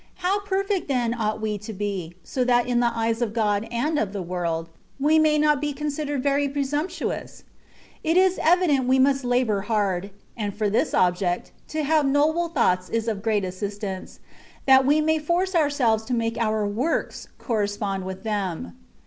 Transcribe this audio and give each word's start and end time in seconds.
How 0.25 0.39
perfect 0.39 0.87
then 0.87 1.13
ought 1.13 1.39
we 1.39 1.59
to 1.59 1.73
be, 1.73 2.15
so 2.23 2.43
that 2.45 2.65
in 2.65 2.79
the 2.79 2.91
eyes 2.97 3.21
of 3.21 3.33
God 3.35 3.67
and 3.71 3.99
of 3.99 4.13
the 4.13 4.21
world 4.23 4.67
we 4.99 5.19
may 5.19 5.37
not 5.37 5.61
be 5.61 5.73
considered 5.73 6.23
very 6.23 6.49
pre 6.49 6.63
sumptuous? 6.63 7.43
It 8.03 8.17
is 8.17 8.39
evident 8.41 8.87
we 8.87 8.97
must 8.97 9.23
labour 9.23 9.61
hard; 9.61 10.09
and 10.35 10.57
for 10.57 10.71
this 10.71 10.95
object, 10.95 11.51
to 11.67 11.83
have 11.83 12.07
noble 12.07 12.47
thoughts 12.47 12.89
is 12.89 13.07
of 13.07 13.21
great 13.21 13.45
assistance, 13.45 14.19
that 14.65 14.87
we 14.87 15.01
may 15.01 15.19
force 15.19 15.51
oiirselves 15.53 16.03
to 16.07 16.15
make 16.15 16.35
our 16.39 16.65
works 16.65 17.27
correspond 17.37 18.03
with 18.03 18.23
them. 18.23 18.75